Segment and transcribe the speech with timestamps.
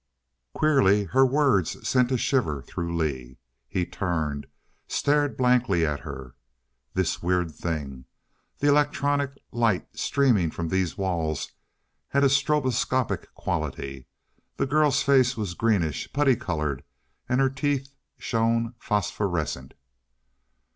[0.55, 3.37] Queerly her words sent a shiver through Lee.
[3.67, 4.47] He turned,
[4.87, 6.33] stared blankly at her.
[6.95, 8.05] This weird thing!
[8.57, 11.51] The electronic light streaming from these walls
[12.07, 14.07] had a stroboscopic quality.
[14.57, 16.83] The girl's face was greenish, putty colored,
[17.29, 19.75] and her teeth shone phosphorescent.